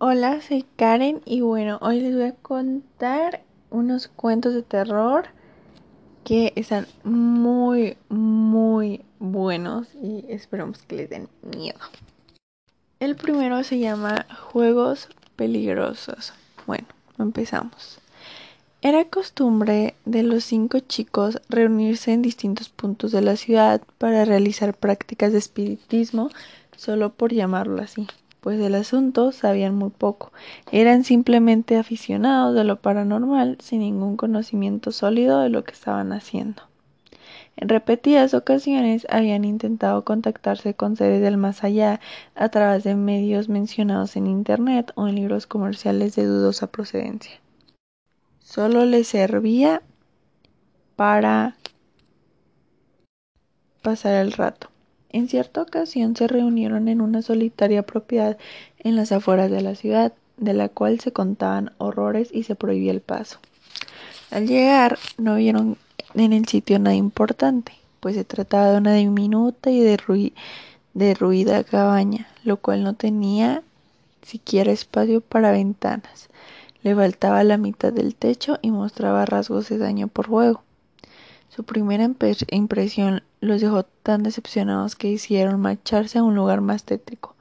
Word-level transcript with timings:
Hola, 0.00 0.40
soy 0.40 0.64
Karen 0.76 1.22
y 1.24 1.40
bueno, 1.40 1.78
hoy 1.80 1.98
les 2.00 2.14
voy 2.14 2.26
a 2.26 2.32
contar 2.32 3.42
unos 3.68 4.06
cuentos 4.06 4.54
de 4.54 4.62
terror 4.62 5.26
que 6.22 6.52
están 6.54 6.86
muy, 7.02 7.96
muy 8.08 9.04
buenos 9.18 9.88
y 10.00 10.24
esperamos 10.28 10.82
que 10.82 10.94
les 10.94 11.10
den 11.10 11.28
miedo. 11.42 11.80
El 13.00 13.16
primero 13.16 13.64
se 13.64 13.80
llama 13.80 14.24
Juegos 14.52 15.08
Peligrosos. 15.34 16.32
Bueno, 16.64 16.86
empezamos. 17.18 17.98
Era 18.82 19.04
costumbre 19.04 19.96
de 20.04 20.22
los 20.22 20.44
cinco 20.44 20.78
chicos 20.78 21.40
reunirse 21.48 22.12
en 22.12 22.22
distintos 22.22 22.68
puntos 22.68 23.10
de 23.10 23.22
la 23.22 23.34
ciudad 23.34 23.82
para 23.98 24.24
realizar 24.24 24.76
prácticas 24.76 25.32
de 25.32 25.38
espiritismo, 25.38 26.30
solo 26.76 27.10
por 27.10 27.32
llamarlo 27.32 27.82
así 27.82 28.06
pues 28.40 28.58
del 28.58 28.74
asunto 28.74 29.32
sabían 29.32 29.74
muy 29.74 29.90
poco. 29.90 30.32
Eran 30.72 31.04
simplemente 31.04 31.76
aficionados 31.76 32.54
de 32.54 32.64
lo 32.64 32.80
paranormal 32.80 33.58
sin 33.60 33.80
ningún 33.80 34.16
conocimiento 34.16 34.92
sólido 34.92 35.40
de 35.40 35.48
lo 35.48 35.64
que 35.64 35.72
estaban 35.72 36.12
haciendo. 36.12 36.62
En 37.56 37.68
repetidas 37.68 38.34
ocasiones 38.34 39.04
habían 39.10 39.44
intentado 39.44 40.04
contactarse 40.04 40.74
con 40.74 40.96
seres 40.96 41.20
del 41.20 41.36
más 41.36 41.64
allá 41.64 42.00
a 42.36 42.48
través 42.50 42.84
de 42.84 42.94
medios 42.94 43.48
mencionados 43.48 44.14
en 44.16 44.28
Internet 44.28 44.92
o 44.94 45.08
en 45.08 45.16
libros 45.16 45.48
comerciales 45.48 46.14
de 46.14 46.24
dudosa 46.24 46.68
procedencia. 46.68 47.40
Solo 48.38 48.84
les 48.84 49.08
servía 49.08 49.82
para 50.94 51.56
pasar 53.82 54.14
el 54.14 54.32
rato. 54.32 54.68
En 55.10 55.28
cierta 55.28 55.62
ocasión 55.62 56.16
se 56.16 56.28
reunieron 56.28 56.88
en 56.88 57.00
una 57.00 57.22
solitaria 57.22 57.82
propiedad 57.82 58.36
en 58.78 58.96
las 58.96 59.12
afueras 59.12 59.50
de 59.50 59.62
la 59.62 59.74
ciudad, 59.74 60.12
de 60.36 60.52
la 60.52 60.68
cual 60.68 61.00
se 61.00 61.12
contaban 61.12 61.72
horrores 61.78 62.28
y 62.32 62.42
se 62.44 62.54
prohibía 62.54 62.92
el 62.92 63.00
paso. 63.00 63.38
Al 64.30 64.46
llegar 64.46 64.98
no 65.16 65.36
vieron 65.36 65.78
en 66.14 66.32
el 66.32 66.46
sitio 66.46 66.78
nada 66.78 66.94
importante, 66.94 67.72
pues 68.00 68.14
se 68.14 68.24
trataba 68.24 68.70
de 68.72 68.78
una 68.78 68.94
diminuta 68.94 69.70
y 69.70 69.82
derruida 70.94 71.64
cabaña, 71.64 72.28
lo 72.44 72.58
cual 72.58 72.84
no 72.84 72.94
tenía 72.94 73.62
siquiera 74.22 74.70
espacio 74.72 75.22
para 75.22 75.52
ventanas. 75.52 76.28
Le 76.82 76.94
faltaba 76.94 77.42
la 77.42 77.56
mitad 77.56 77.92
del 77.92 78.14
techo 78.14 78.58
y 78.62 78.70
mostraba 78.70 79.24
rasgos 79.24 79.68
de 79.68 79.78
daño 79.78 80.08
por 80.08 80.26
fuego. 80.26 80.62
Su 81.48 81.64
primera 81.64 82.08
impresión 82.50 83.22
los 83.40 83.60
dejó 83.60 83.84
tan 83.84 84.22
decepcionados 84.22 84.96
que 84.96 85.08
hicieron 85.08 85.60
marcharse 85.60 86.18
a 86.18 86.22
un 86.22 86.34
lugar 86.34 86.60
más 86.60 86.84
tétrico. 86.84 87.34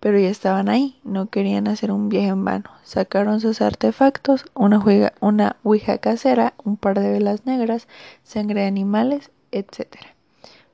Pero 0.00 0.18
ya 0.18 0.28
estaban 0.28 0.68
ahí, 0.68 1.00
no 1.02 1.28
querían 1.28 1.66
hacer 1.66 1.90
un 1.90 2.08
viaje 2.08 2.28
en 2.28 2.44
vano. 2.44 2.70
Sacaron 2.84 3.40
sus 3.40 3.60
artefactos, 3.60 4.44
una, 4.54 4.80
una 5.20 5.56
ouija 5.64 5.98
casera, 5.98 6.54
un 6.64 6.76
par 6.76 7.00
de 7.00 7.10
velas 7.10 7.46
negras, 7.46 7.88
sangre 8.22 8.60
de 8.60 8.66
animales, 8.68 9.30
etc. 9.50 9.96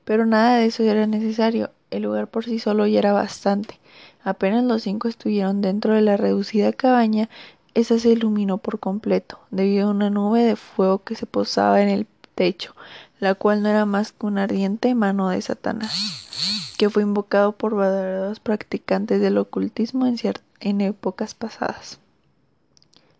Pero 0.03 0.25
nada 0.25 0.57
de 0.57 0.67
eso 0.67 0.83
era 0.83 1.07
necesario, 1.07 1.71
el 1.89 2.03
lugar 2.03 2.27
por 2.27 2.45
sí 2.45 2.59
solo 2.59 2.85
ya 2.85 2.99
era 2.99 3.13
bastante. 3.13 3.79
Apenas 4.23 4.63
los 4.63 4.83
cinco 4.83 5.07
estuvieron 5.07 5.61
dentro 5.61 5.93
de 5.93 6.01
la 6.01 6.17
reducida 6.17 6.73
cabaña, 6.73 7.29
esa 7.73 7.99
se 7.99 8.09
iluminó 8.09 8.57
por 8.57 8.79
completo, 8.79 9.39
debido 9.51 9.87
a 9.87 9.91
una 9.91 10.09
nube 10.09 10.43
de 10.43 10.55
fuego 10.55 11.03
que 11.03 11.15
se 11.15 11.25
posaba 11.25 11.81
en 11.81 11.89
el 11.89 12.07
techo, 12.35 12.75
la 13.19 13.35
cual 13.35 13.63
no 13.63 13.69
era 13.69 13.85
más 13.85 14.11
que 14.11 14.25
una 14.25 14.43
ardiente 14.43 14.93
mano 14.95 15.29
de 15.29 15.41
Satanás, 15.41 16.25
que 16.77 16.89
fue 16.89 17.03
invocado 17.03 17.53
por 17.53 17.75
verdaderos 17.75 18.39
practicantes 18.39 19.21
del 19.21 19.37
ocultismo 19.37 20.05
en, 20.59 20.81
épocas 20.81 21.33
pasadas. 21.33 21.99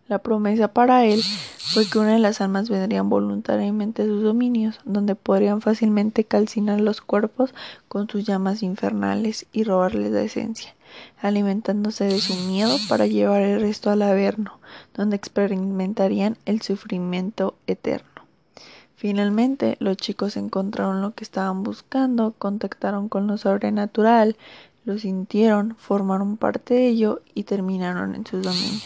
La 0.07 0.19
promesa 0.19 0.67
para 0.67 1.05
él 1.05 1.23
fue 1.57 1.87
que 1.87 1.97
una 1.97 2.13
de 2.13 2.19
las 2.19 2.39
almas 2.39 2.69
vendrían 2.69 3.09
voluntariamente 3.09 4.03
a 4.03 4.05
sus 4.05 4.21
dominios, 4.21 4.79
donde 4.85 5.15
podrían 5.15 5.61
fácilmente 5.61 6.25
calcinar 6.25 6.79
los 6.79 7.01
cuerpos 7.01 7.55
con 7.87 8.07
sus 8.07 8.23
llamas 8.23 8.61
infernales 8.61 9.47
y 9.51 9.63
robarles 9.63 10.11
la 10.11 10.21
esencia, 10.21 10.75
alimentándose 11.21 12.03
de 12.03 12.19
su 12.19 12.35
miedo 12.35 12.77
para 12.87 13.07
llevar 13.07 13.41
el 13.41 13.61
resto 13.61 13.89
al 13.89 14.03
Averno, 14.03 14.59
donde 14.93 15.15
experimentarían 15.15 16.37
el 16.45 16.61
sufrimiento 16.61 17.55
eterno. 17.65 18.14
Finalmente, 18.95 19.75
los 19.79 19.97
chicos 19.97 20.37
encontraron 20.37 21.01
lo 21.01 21.13
que 21.13 21.23
estaban 21.23 21.63
buscando, 21.63 22.33
contactaron 22.37 23.09
con 23.09 23.27
lo 23.27 23.37
sobrenatural, 23.37 24.37
lo 24.85 24.97
sintieron, 24.97 25.75
formaron 25.77 26.37
parte 26.37 26.75
de 26.75 26.87
ello 26.87 27.21
y 27.33 27.43
terminaron 27.43 28.15
en 28.15 28.25
sus 28.25 28.41
dominios. 28.41 28.83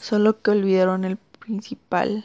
Solo 0.00 0.40
que 0.40 0.52
olvidaron 0.52 1.04
el 1.04 1.16
principal 1.16 2.24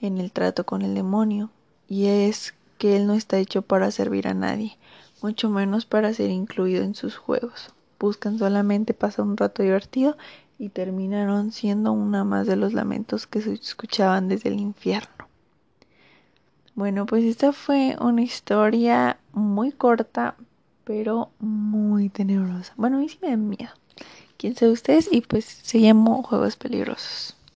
en 0.00 0.18
el 0.18 0.32
trato 0.32 0.64
con 0.64 0.82
el 0.82 0.94
demonio, 0.94 1.50
y 1.88 2.06
es 2.06 2.54
que 2.78 2.96
él 2.96 3.06
no 3.06 3.14
está 3.14 3.38
hecho 3.38 3.62
para 3.62 3.90
servir 3.90 4.28
a 4.28 4.34
nadie, 4.34 4.78
mucho 5.20 5.50
menos 5.50 5.84
para 5.84 6.14
ser 6.14 6.30
incluido 6.30 6.82
en 6.82 6.94
sus 6.94 7.16
juegos. 7.16 7.74
Buscan 7.98 8.38
solamente 8.38 8.94
pasar 8.94 9.24
un 9.26 9.36
rato 9.36 9.62
divertido 9.62 10.16
y 10.58 10.68
terminaron 10.70 11.52
siendo 11.52 11.92
una 11.92 12.24
más 12.24 12.46
de 12.46 12.56
los 12.56 12.72
lamentos 12.72 13.26
que 13.26 13.42
se 13.42 13.52
escuchaban 13.52 14.28
desde 14.28 14.50
el 14.50 14.60
infierno. 14.60 15.27
Bueno, 16.78 17.06
pues 17.06 17.24
esta 17.24 17.52
fue 17.52 17.96
una 18.00 18.22
historia 18.22 19.18
muy 19.32 19.72
corta, 19.72 20.36
pero 20.84 21.32
muy 21.40 22.08
tenebrosa. 22.08 22.72
Bueno, 22.76 22.98
a 22.98 23.00
mí 23.00 23.08
sí 23.08 23.18
me 23.20 23.30
da 23.30 23.36
miedo. 23.36 23.72
Quién 24.36 24.54
sabe 24.54 24.70
ustedes, 24.70 25.08
y 25.10 25.22
pues 25.22 25.44
se 25.44 25.80
llamó 25.80 26.22
Juegos 26.22 26.54
Peligrosos. 26.54 27.36